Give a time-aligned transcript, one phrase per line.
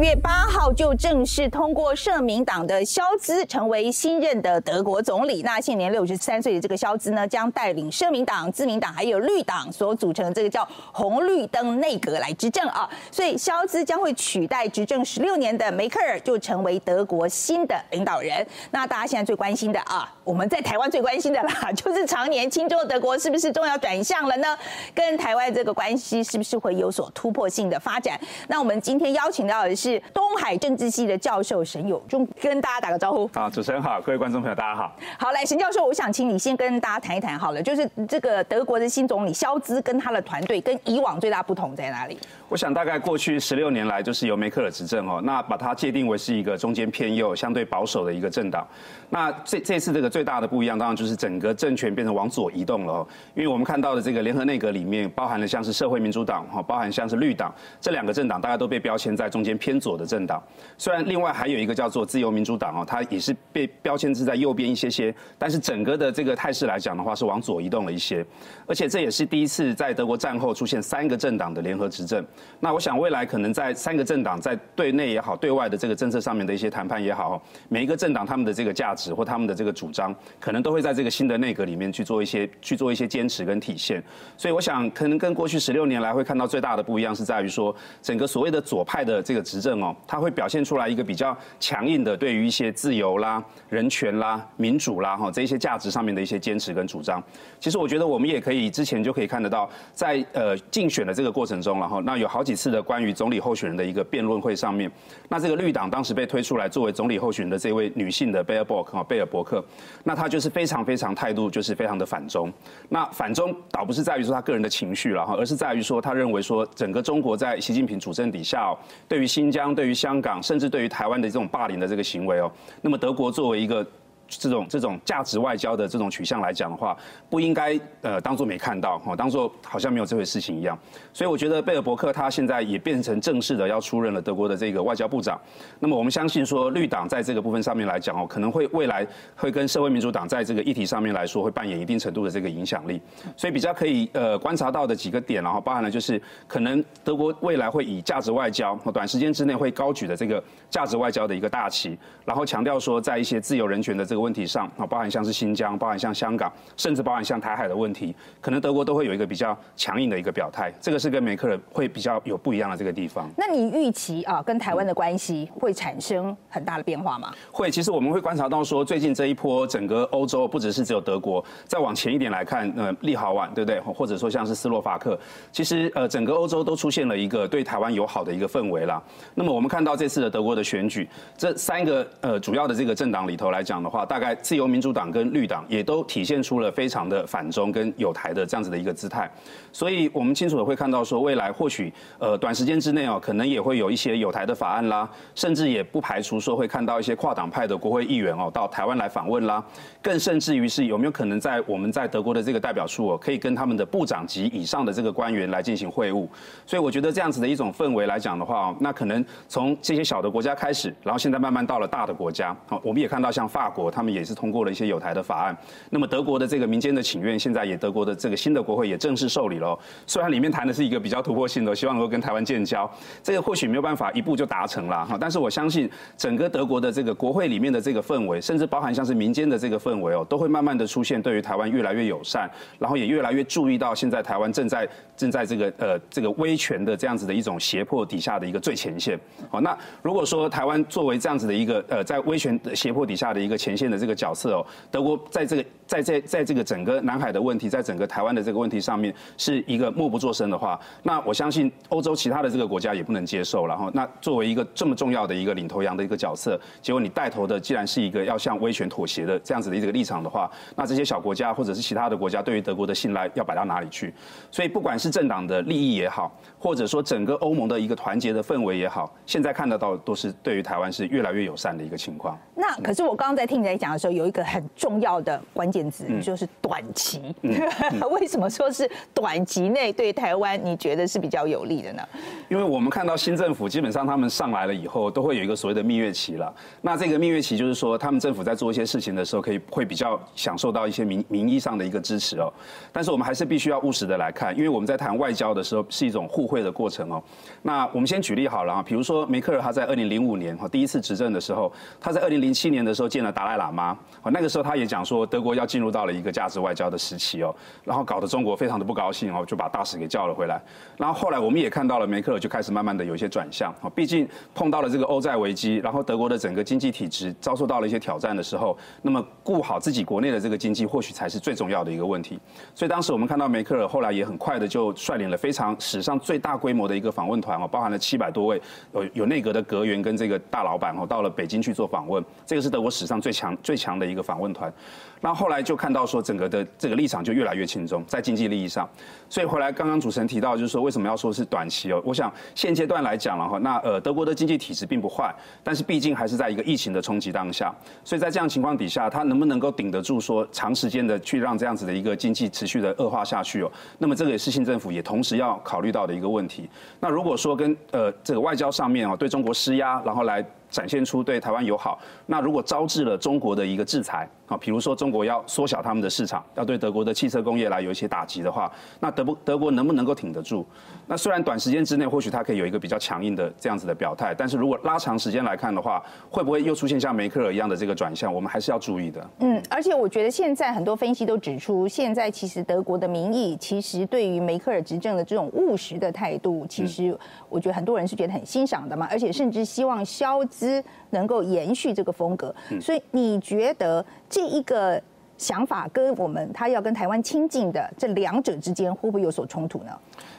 [0.00, 0.39] 月八号
[0.80, 5.42] 就正式通过社民党的肖兹成为新任的德国总理。
[5.42, 12.88] 那现年六十三岁的这个肖兹呢，将带领社民党、自民党还有绿党所组成这个叫红绿灯内阁来执政啊。
[13.12, 18.46] 所以肖兹将会取代执政十六年的梅克尔，就成为德国新的领导人。
[18.70, 24.56] 那大家现在最关心的啊，我们在台湾最关心的啦，就是常年亲中德国是不是终要转向了呢？
[24.94, 28.18] 跟台湾这个关系是不是会有所突破性的发展？
[28.48, 33.28] 那我们今天邀请到的是东海政治系的教授沈友忠，跟大家打个招呼。
[33.34, 34.96] 好，主持人好，各位观众朋友大家好。
[35.18, 42.18] 好，来沈教授，我想请你先跟大家谈一谈好了，就是这个德国的新总理肖兹跟他的团队跟以往最大不同在哪里？
[42.48, 48.66] 我想大概过去十六年来就是由梅克尔执政哦，那把它界定为是一个中间偏右、相对保守的一个政党。
[49.08, 60.42] 那这这次这个最大的不一样，当然就是整个政权变成往左移动了哦，因为我们看到的这个联合内阁里面包含了像是社会民主党哈，包含像是绿党这两个政党，大家都被标签在中间偏左的政党。
[60.78, 68.24] 虽然另外还有一个叫做自由民主党哦，它也是被标签是在右边一些些，但是整个的这个态势来讲的话，是往左移动了一些。
[68.66, 72.24] 而且这也是第一次在德国战后出现三个政党的联合执政。
[72.58, 84.02] 那我想未来可能在三个政党在对内也好，对外的这个政策上面的一些谈判也好，每一个政党他们的这个价值或他们的这个主张，可能都会在这个新的内阁里面去做一些去做一些坚持跟体现。
[84.36, 97.22] 所以我想可能跟过去十六年来会看到最大的不一样是在于说，整个所谓的左派的这个执政哦，它会表现出来一个比较强硬的对于一些自由啦、人权啦、民主啦哈这一些价值上面的一些坚持跟主张。
[97.58, 104.90] 其实我觉得我们也可以之前就可以看得到，在呃竞选的这个过程中，然后那有好几次的关于总理候选人的一个辩论会上面，
[105.28, 109.62] 那这个绿党当时被推出来作为总理候选人的这位女性的贝尔伯克哈贝尔伯克，
[110.04, 112.50] 那她就是非常非常态度就是非常的反中。
[112.88, 118.74] 那反中倒不是在于说他个人的情绪了哈，而是在于说他认为说整个中国在习近平主政底下，
[119.06, 123.86] 对于新疆、对于香港，甚至对于台湾的这种霸凌的这个行为哦，那么德国作为一个。
[124.30, 126.96] 这种这种价值外交的这种取向来讲的话，
[127.28, 130.78] 不应该呃当做没看到哈，当做好像没有这回事情一样。
[131.12, 135.38] 所以我觉得贝尔伯克他现在也变成正式的要出任了德国的这个外交部长。
[135.80, 139.04] 那么我们相信说绿党在这个部分上面来讲哦，可能会未来
[139.34, 143.02] 会跟社会民主党在这个议题上面来说会扮演一定程度的这个影响力。
[143.36, 154.19] 所以比较可以呃观察到的几个点，然后包含了就是可能德国未来会以价值外交，短时间之内会高举的这个价值外交的一个大旗，然后强调说在一些自由人权的这个。
[154.20, 160.72] 问题上啊，包含像是新疆，包含像香港，甚至包含像台海的问题，可能德国都会有一个比较强硬的一个表态。
[160.80, 163.28] 这个是跟梅克尔会比较有不一样的这个地方。
[163.36, 167.32] 那你预期啊，跟台湾的关系会产生很大的变化吗？
[167.50, 173.80] 会，其实我们会观察到说，最近这一波整个欧洲，不只是只有德国，再往前一点来看，呃，立陶宛对不对？
[173.80, 175.18] 或者说像是斯洛伐克，
[175.52, 179.02] 其实呃，整个欧洲都出现了一个对台湾友好的一个氛围啦。
[179.34, 189.30] 那么我们看到这次的德国的选举，这三个呃主要的这个政党里头来讲的话，大概自由民主党跟绿党也都体现出了非常的反中跟有台的这样子的一个姿态，
[189.70, 199.64] 所以我们清楚的会看到说，未来或许呃短时间之内哦，可能也会有一些有台的法案啦，甚至也不排除说会看到一些跨党派的国会议员哦到台湾来访问啦，
[200.02, 206.26] 更甚至于是有没有可能在我们在德国的这个代表处哦，可以跟他们的部长级以上的这个官员来进行会晤，
[206.66, 214.30] 所以我觉得这样子的一种氛围来讲的话哦，那可能从这些小的国家开始，然后现在慢慢到了大的国家，好，我们也看到像法国，他们也是。
[214.40, 215.54] 通过了一些有台的法案，
[215.90, 219.78] 那么德国的这个民间的请愿，现在也德国的这个新的国会也正式受理了。
[220.06, 222.90] 虽然里面谈的是一个比较突破性的，希望能够跟台湾建交，
[223.22, 225.18] 这个或许没有办法一步就达成了哈。
[225.20, 239.20] 但是我相信整个德国的这个国会里面的这个氛围，甚至包含像是民间的这个氛围哦，都会慢慢的出现对于台湾越来越友善，然后也越来越注意到现在台湾正在正在这个呃这个威权的这样子的一种胁迫底下的一个最前线。
[239.50, 253.66] 好，那如果说台湾作为这样子的一个呃在威权胁迫底下的一个前现的这个，角色哦，德国在这个在在在这个整个南海的问题，在整个台湾的这个问题上面，是一个默不作声的话，那我相信欧洲其他的这个国家也不能接受。
[253.66, 264.14] 然后，那作为一个这么重要的一个领头羊的一个角色，结果你带头的既然是一个要向威权妥协的这样子的一个立场的话，那这些小国家或者是其他的国家对于德国的信赖要摆到哪里去？
[264.48, 272.38] 所以，不管是政党的利益也好，或者说整个欧盟的一个团结的氛围也好，现在看得到都是对于台湾是越来越友善的一个情况。
[272.54, 274.10] 那可是我刚刚在听你在讲的时候。
[274.20, 277.34] 有一个很重要的关键键字，就是短期。
[278.10, 282.02] 为什么说是短期内对台湾你觉得是比较有利的呢？
[282.48, 286.52] 因为我们看到新政府基本上他们上来了以后，都会有一个所谓的蜜月期了。
[286.82, 292.52] 那这个蜜月期就是说，他们政府在做一些事情的时候，可以会比较享受到一些名名义上的一个支持哦。
[292.92, 297.22] 但是我们还是必须要务实的来看，因为我们在谈外交的时候是一种互惠的过程哦。
[297.62, 310.60] 那我们先举例好了啊，比如说梅克尔他在二零零五年哈第一次执政的时候，他在二零零七年的时候见了达赖喇嘛，那个时候他也讲说德国要进入到了一个价值外交的时期哦，然后搞得中国非常的不高兴哦，就把大使给叫了回来。
[310.96, 322.38] 然后后来我们也看到了梅克尔就开始慢慢的有一些转向啊，毕竟碰到了这个欧债危机，然后德国的整个经济体制遭受到了一些挑战的时候，那么顾好自己国内的这个经济或许才是最重要的一个问题。
[322.74, 328.60] 所以当时我们看到梅克尔后来也很快的就率领了非常史上最大规模的一个访问团哦，包含了七百多位
[328.92, 334.72] 有有内阁的阁员跟这个大老板哦，到了北京去做访问，这个是德国史上最强最强的一个访问团。
[335.20, 338.88] 那后来就看到说整个的这个立场就越来越轻松，在经济利益上。
[339.28, 342.02] 所以回来刚刚主持人提到就是说为什么要说是短期哦？
[342.04, 353.70] 我想现阶段来讲了哈，那呃德国的经济体制并不坏，但是毕竟还是在一个疫情的冲击当下，所以在这样情况底下，它能不能够顶得住说长时间的去让这样子的一个经济持续的恶化下去哦？
[353.98, 356.68] 那么这个也是新政府也同时要考虑到的一个问题。
[356.98, 360.44] 那如果说跟呃这个外交上面哦对中国施压，然后来。
[360.70, 368.70] 展现出对台湾友好，那如果招致了中国的一个制裁啊，比如说中国要缩小他们的市场，要对德国的汽车工业来有一些打击的话，
[369.00, 370.64] 那德不德国能不能够挺得住？
[371.06, 378.32] 那虽然短时间之内或许它可以有一个比较强硬的这样子的表态，但是如果拉长时间来看的话，会不会又出现像梅克尔一样的这个转向？
[378.32, 379.30] 我们还是要注意的。
[379.40, 387.16] 嗯，而且我觉得现在很多分析都指出，现在其实德国的民意其实对于梅克尔执政的这种务实的态度，其实
[387.48, 390.40] 我觉得很多人是觉得很欣赏的嘛，而且甚至希望消。
[390.60, 395.02] 资能够延续这个风格，所以你觉得这一个
[395.40, 399.90] 想法跟我们他要跟台湾亲近的这两者之间会不会有所冲突呢？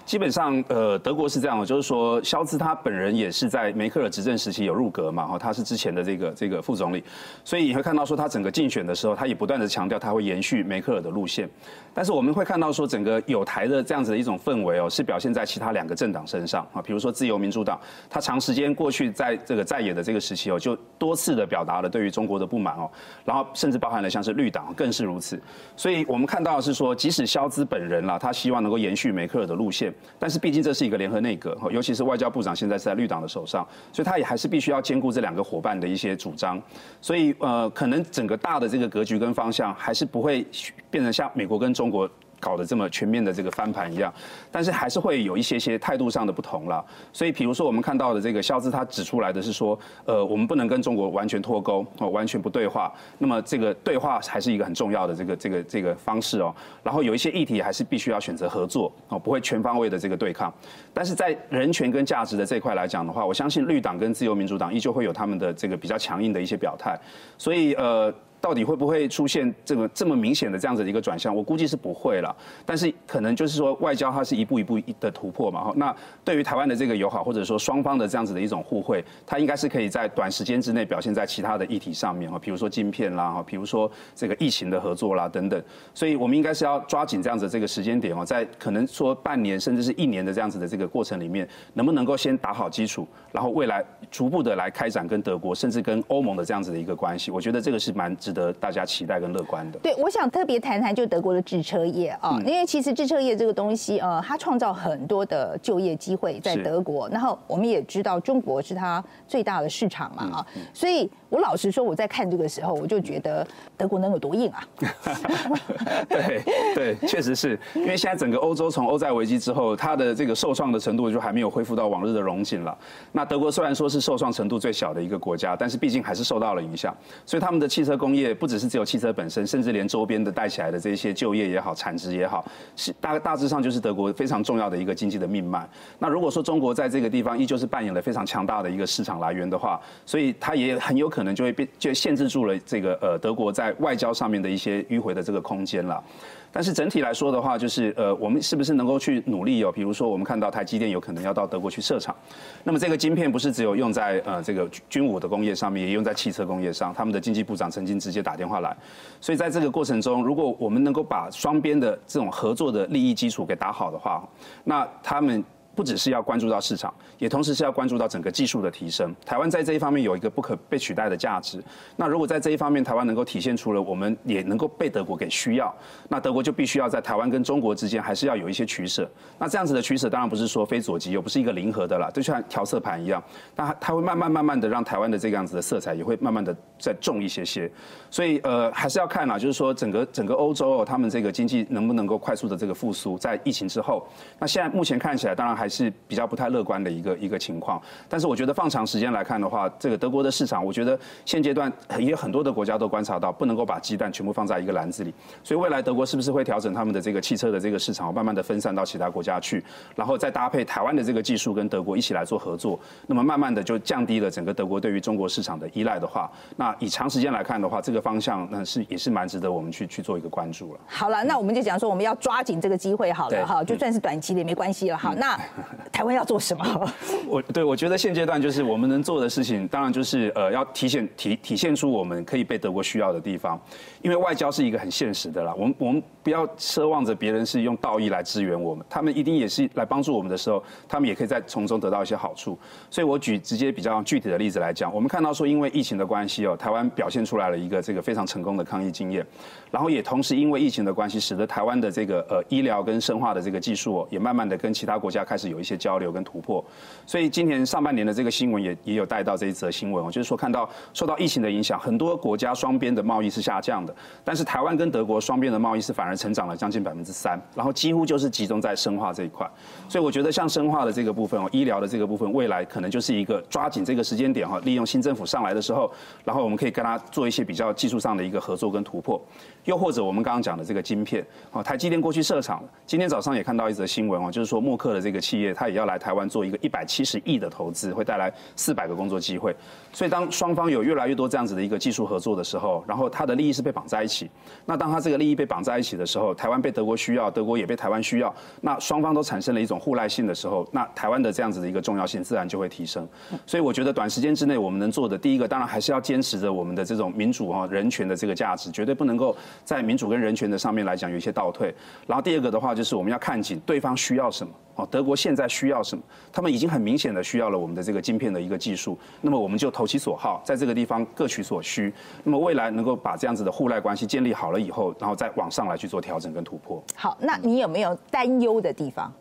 [0.06, 7.03] 基本上，呃，德国是这样的，就是说，肖兹他本人也是在梅克尔执政时期有入阁嘛，哈，他是之前的这个这个副总理，
[7.44, 11.50] 所以你会看到说，他整个竞选的时候，他也不断的强调他会延续梅克尔的路线。
[11.94, 22.89] 但是我们会看到说，整个有台的这样子的一种氛围哦，是表现在其他两个政党身上啊，比如说自由民主党，他长时间过去在这个在野的这个时期哦，就多次的表达了对于中国的不满哦，
[23.25, 25.41] 然后甚至包含了像是绿党更是如此。
[25.75, 29.93] 所以我们看到是说，即使肖兹本人啦，他希望能够延续梅克尔的路线。
[30.19, 36.61] 但是毕竟这是一个联合内阁，尤其是外交部长现在是在绿党的手上，所以他也还是必须要兼顾这两个伙伴的一些主张，
[36.99, 40.45] 所以呃，可能整个大的这个格局跟方向还是不会
[40.89, 42.09] 变成像美国跟中国。
[42.41, 44.13] 搞得这么全面的这个翻盘一样，
[44.51, 46.83] 但是还是会有一些些态度上的不同了。
[47.13, 52.91] 所以，比如说我们看到的这个肖兹，他指出来的是说，呃，我们不能跟中国完全脱钩，哦，完全不对话。
[53.19, 56.53] 那么这个对话还是一个很重要的这个这个这个方式哦。
[56.83, 60.51] 然后有一些议题还是必须要选择合作哦，不会全方位的这个对抗。
[60.94, 66.99] 但是在人权跟价值的这块来讲的话，我相信绿党跟自由民主党依旧会有他们的这个比较强硬的一些表态。
[67.37, 68.11] 所以呃。
[68.41, 71.33] 到底会不会出现这个这么明显的这样子的一个转向？
[71.33, 72.35] 我估计是不会了。
[72.65, 75.65] 但是可能就是说外交它是一步一步的突破嘛。
[75.65, 75.95] 哈，那
[76.25, 85.61] 对于台湾的这个友好，或者说双方的这样子的一种互惠，它应该是可以在短时间之内表现在其他的议题上面哈，比如说晶片啦，哈，比如说这个疫情的合作啦等等。
[85.94, 97.29] 所以我们应该是要抓紧这样子这个时间点哦，在可能说半年甚至是一年的这样子的这个过程里面，能不能够先打好基础，然后未来逐步的来开展跟德国甚至跟欧盟的这样子的一个关系。
[97.29, 98.15] 我觉得这个是蛮。
[98.31, 99.80] 值得大家期待跟乐观的。
[99.80, 107.09] 对，我想特别谈谈就德国的制车业啊，因为其实制车业这个东西，呃，它创造很多的就业机会在德国。
[107.09, 113.45] 然后我们也知道中国是它最大的市场嘛啊，所以我老实说，我在看这个时候，我就觉得
[113.76, 114.64] 德国能有多硬啊？
[116.07, 116.42] 对
[116.73, 122.78] 对，确实是因为现在整个欧洲从欧债危机之后，它的这个受创的程度就还没有恢复到往日的荣景了。
[123.11, 126.95] 那德国虽然说是受创程度最小的一个国家，但是毕竟还是受到了影响，
[127.26, 128.20] 所以他们的汽车工业。
[128.21, 135.68] 也不只是只有汽车本身，甚至连周边的带起来的这些就业也好、产值也好，是大大致上就是德国非常重要的一个经济的命脉。
[135.99, 146.04] 那如果说中国在这个地方依旧是扮演了非常强大的一个市场来源的话，所以它也很有可能就会被，就限制住了这个呃德国在外交上面的一些迂回的这个空间了。
[146.51, 149.71] 但是整体来说的话，就是呃，我们是不是能够去努力哦？
[149.71, 152.15] 比如说，我们看到台积电有可能要到德国去设厂，
[152.63, 156.93] 那么这个晶片不是只有用在呃这个军武的工业上面，也用在汽车工业上。
[156.93, 158.75] 他们的经济部长曾经直接打电话来，
[159.21, 164.27] 所以在这个过程中，如果我们能够把双边的这种合作的利益基础给打好的话，
[164.63, 165.43] 那他们。
[165.73, 169.16] 不只是要关注到市场，也同时是要关注到整个技术的提升。
[169.25, 171.63] 台湾在这一方面有一个不可被取代的价值。
[171.95, 175.73] 那如果在这一方面台湾能够体现出了我们也能够被德国给需要，
[176.09, 179.09] 那德国就必须要在台湾跟中国之间还是要有一些取舍。
[179.40, 183.23] 那这样子的取舍当然不是说非左即右，不是一个零和的啦，就像调色盘一样。
[183.56, 187.71] 那它会慢慢慢慢的让台湾的这个样子的色彩也会慢慢的再重一些些。
[188.09, 194.06] 所以呃还是要看啦，就是说整个整个欧洲，他们这个经济能不能够快速的这个复苏，在疫情之后。
[194.37, 195.60] 那现在目前看起来当然。
[195.61, 205.13] 还是比较不太乐观的一个一个情况，但是我觉得放长时间来看的话，这个德国的市场，我觉得现阶段也有很多的国家都观察到，不能够把鸡蛋全部放在一个篮子里，
[205.44, 209.63] 所以未来德国是不是会调整他们的这个汽车的这个市场，慢慢的分散到其他国家去，
[209.95, 220.80] 然后再搭配台湾的这个技术跟德国一起来做合作，那么慢慢的就降低了整个德国对于中国市场的依赖的话，那以长时间来看的话，这个方向那是也是蛮值得我们去去做一个关注了。
[220.87, 225.13] 好了，那我们就讲说我们要抓紧这个机会好了哈，就算是短期的也没关系了哈。
[225.18, 225.37] 那
[225.91, 226.91] 台湾要做什么？
[227.27, 233.59] 我对我觉得现阶段就是我们能做的事情，当然就是呃，要体现体体现出我们可以被德国需要的地方。
[234.01, 242.57] 因为外交是一个很现实的啦，我们我们不要奢望着别人是用道义来支援我们，他们一定也是来帮助我们的时候，他们也可以在从中得到一些好处。
[242.89, 249.25] 所以我举直接比较具体的例子来讲，我们看到说，因为疫情的关系哦，台湾表现出来了一个这个非常成功的抗疫经验，
[249.69, 256.64] 然后也同时因为疫情的关系，使得台湾的这个呃医疗跟生化的这个技术哦，也慢慢的跟其他国家开始是有一些交流跟突破。
[257.06, 263.94] 所以今年上半年的这个新闻也也有带到这一则新闻哦，就是说看到受到疫情的影响，很多国家双边的贸易是下降的。
[264.24, 269.50] 但是台湾跟德国双边的贸易是反而成长了将近百分之三，然后几乎就是集中在生化这一块，
[269.90, 275.92] 所以我觉得像生化的这个部分哦，医疗的这个部分，未来可能就是一个抓紧这个时间点哈，利用新政府上来的时候，
[276.24, 279.21] 然后我们可以跟他做一些比较技术上的一个合作跟突破，
[279.66, 289.56] 又或者我们刚刚讲的这个晶片，哦，台积电过去设厂，今天早上也看到一则新闻哦，就是说默克的这个企业，它也要来台湾做一个一百七十亿的投资，会带来四百个工作机会，
[289.94, 294.30] 所以当双方有越来越多这样子的一个技术合作的时候，然后它的利益是被绑在一起。
[294.66, 303.07] 那当他这个利益被绑在一起的时候，台湾被德国需要，德国也被台湾需要，那双方都产生了一种互赖性的时候，那台湾的这样子的一个重要性自然就会提升。
[303.45, 309.33] 所以我觉得短时间之内我们能做的，第一个当然还是要坚持着我们的这种民主哈人权的这个价值，绝对不能够
[309.64, 311.73] 在民主跟人权的上面来讲有一些倒退。
[312.07, 314.52] 然后第二个的话就是我们要看紧对方需要什么。
[314.76, 316.04] 哦，德国现在需要什么？
[316.31, 321.94] 他们已经很明显的需要了我们的这个晶片的一个技术，那么我们就投其所好，在这个地方各取所需。
[322.23, 326.81] 那么未来能够把这样子的互赖关系建立好了以后，然后再往上来去做调整跟突破。
[326.95, 329.13] 好，那你有没有担忧的地方？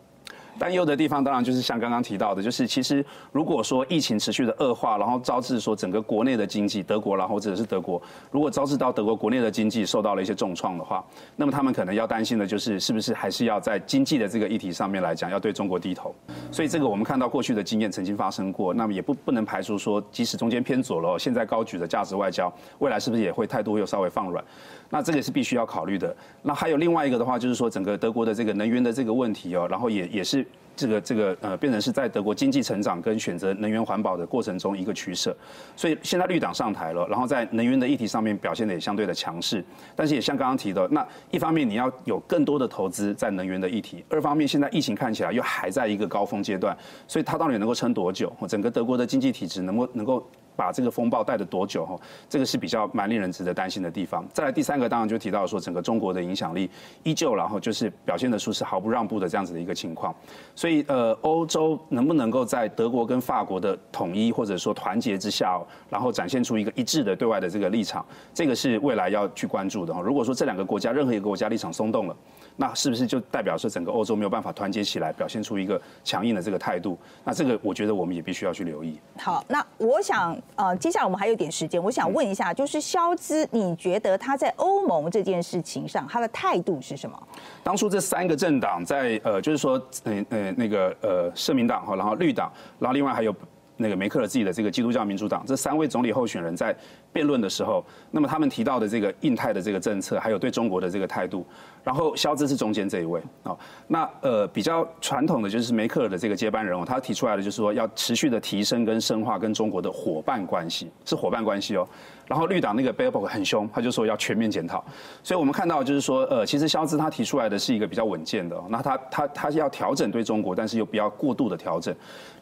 [0.59, 11.03] 担忧的地方当然就是像刚刚提到的，就是其实如果说疫情持续的恶化，然后招致说整个国内的经济，德国然后或者是德国，如果招致到德国国内的经济受到了一些重创的话，
[11.35, 16.13] 那么他们可能要担心的就是是不是还是要在经济的这个议题上面来讲要对中国低头。
[16.51, 24.43] 所以这个我们看到过去的经验曾经发生过，那么也不不能排除说，即使中间偏左了，现在高举的价值外交，未来是不是也会态度又稍微放软？
[24.89, 26.13] 那这个是必须要考虑的。
[26.41, 30.40] 那还有另外一个的话，就是说整个德国的这个能源的这个问题哦，然后也也是
[30.75, 35.35] 这个这个呃，变成是在德国经济成长跟选择能源环保的过程中一个取舍。
[35.75, 39.63] 所以现在绿党上台了，然后在能源的议题上面表现的也相对的强势。
[39.95, 46.75] 但是也像刚刚提的，那一方面你要有更多的投资在能源的议题，二方面现在疫情看起来又还在一个高峰阶段，
[47.07, 48.31] 所以它到底能够撑多久？
[48.47, 50.25] 整个德国的经济体制能够能够？
[50.61, 51.83] 把这个风暴带了多久？
[51.87, 51.99] 哈，
[52.29, 54.23] 这个是比较蛮令人值得担心的地方。
[54.31, 56.69] 再来第三个，当然就提到说，整个中国的影响力
[57.01, 60.13] 依旧，然后就是表现的出是毫不让步的这样子的一个情况。
[60.55, 69.91] 所以，呃，欧洲能不能够在德国跟法国的统一或者说团结之下，然后展现出一个一致的对外的这个立场，这个是未来要去关注的。
[69.91, 72.15] 哈如果说这两个国家任何一个国家立场松动了，
[72.55, 76.97] 那是不是就代表说整个欧洲没有办法团结起来，表现出一个强硬的这个态度？
[77.23, 78.99] 那这个我觉得我们也必须要去留意。
[79.17, 87.17] 好，那我想呃，接下来我们还有点时间，我想问一下，就是肖兹，你觉得他在欧盟这件事情上，他的态度是什么？
[87.63, 93.33] 当初这三个政党在呃，就是说，呃呃，那个呃，社民党哈，然后绿党，然后另外还有
[93.77, 96.75] 那个梅克尔自己的这个基督教民主党，这三位总理候选人在。
[97.13, 101.45] 辩论的时候，那么他们提到的这个印太的这个政策，还有对中国的这个态度，
[101.83, 103.55] 然后肖兹是中间这一位啊。
[103.87, 111.85] 那呃比较传统的就是梅克尔的这个接班人哦，他提出来的就是说要持续的提升跟深化跟中国的伙伴关系，是伙伴关系哦。
[112.27, 114.81] 然后绿党那个贝尔伯很凶，他就说要全面检讨。
[115.21, 121.93] 所以我们看到就是说呃，其实肖兹他提出来的是一个比较稳健的，那他他他要调整对中国，但是又不要过度的调整。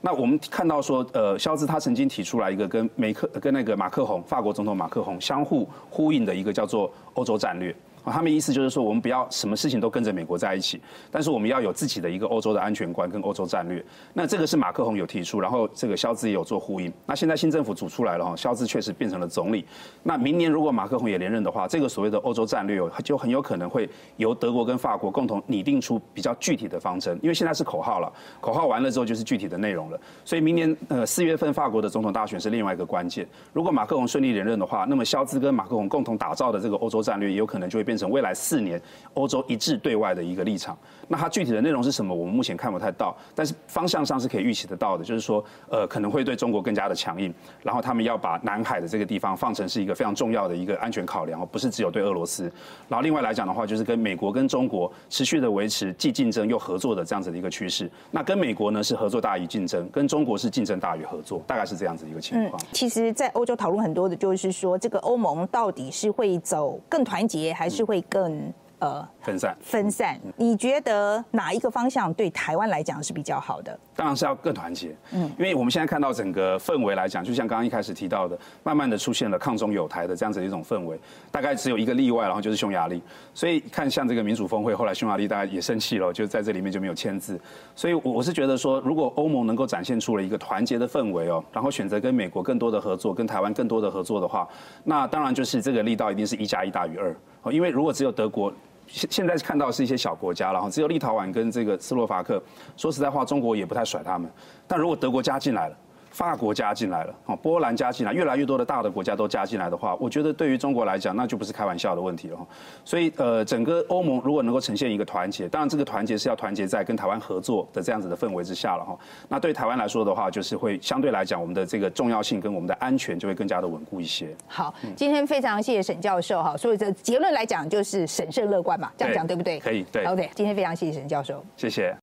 [0.01, 4.53] 那我们看到说呃，肖兹他曾经提出来一个跟梅克跟那个马克宏法国。
[4.59, 7.73] 总统马克宏相互呼应的一个叫做欧洲战略。
[8.11, 10.79] 他们意思就是说，我们不要什么事情都跟着美国在一起，
[11.11, 13.83] 但是我们要有自己的一个欧洲的安全观跟欧洲战略。
[14.13, 16.91] 那这个是马克宏有提出，然后这个肖兹也有做呼应。
[17.05, 19.65] 那现在新政府组出来了哈，肖兹确实变成了总理。
[20.03, 29.99] 那明年如果马克宏也连任的话，这个所谓的欧洲战略就很有可能会由德国跟法国共同拟定出比较具体的方针，因为现在是口号了，口号完了之后就是具体的内容了。
[30.23, 33.27] 所以明年呃四月份法国的总统大选是另外一个关键。
[33.53, 38.81] 如果马克宏顺利连任的话，那么肖兹跟马克宏共同打造的这个欧洲战略，也有可能就会变成未来四年
[39.13, 40.77] 欧洲一致对外的一个立场。
[41.11, 42.15] 那它具体的内容是什么？
[42.15, 52.43] 我们目前看不太到，但是方向上是可以预期得到的，就是说呃可能会对中国更加的强硬，然后他们要把南海的这个地方放成是一个非常重要的一个安全考量，不是只有对俄罗斯。
[52.87, 57.89] 然后另外来讲的话，就是跟美国跟中国持续的维持既竞争又合作的这样子的一个趋势。
[58.11, 62.61] 那跟美国呢是合作大于竞争，跟中国是竞争大于合作，大概是这样子一个情况。
[62.71, 68.53] 其实，在欧洲讨论很多的就是说，这个欧盟到底是会走更团结，还是会更？
[68.79, 70.17] 呃，分散，分散。
[70.37, 73.77] 你觉得哪一个方向对台湾来讲是比较好的？
[73.99, 74.95] 当然是要更团结。
[75.11, 80.97] 嗯，因为我们现在看到整个氛围来讲，就像刚刚一开始提到的，慢慢的出现了抗中有台的这样子的一种氛围。
[81.29, 83.03] 大概只有一个例外，然后就是匈牙利。
[83.33, 87.37] 所以看像这个民主峰会，后来匈牙利大家也生气了，就在这里面就没有签字。
[87.75, 94.47] 所以，我我是觉得说，如果欧盟能够展现出了一个团结的氛围哦，然后选择跟美国更多的合作，跟台湾更多的合作的话，
[94.85, 97.13] 那当然就是这个力道一定是一加一大于二。
[97.41, 98.53] 哦，因为如果只有德国。
[98.89, 102.41] 现现在看到是一些小国家，然后只有立陶宛跟这个斯洛伐克。
[102.75, 104.29] 说实在话，中国也不太甩他们。
[104.67, 105.77] 但如果德国加进来了。
[106.11, 112.37] 法国加进来了，哦，波兰加进来，越来越多的大的国家都加进来的话，我觉得对于中国来讲，那就不是开玩笑的问题了。
[112.83, 118.97] 所以，呃，整个欧盟如果能够呈现一个团结，当然这个团结是要团结在跟台湾合作的这样子的氛围之下了哈。
[119.27, 124.35] 那对台湾来说的话，就是会相对来讲，我们的这个重要性跟我们的安全就会更加的稳固一些。
[124.47, 126.57] 好，今天非常谢谢沈教授哈。
[126.57, 129.59] 所以这结论来讲，就是审慎乐观嘛，这样讲对不对？
[129.59, 130.05] 可以，对。
[130.05, 131.95] OK，今天非常谢谢沈教授，谢谢。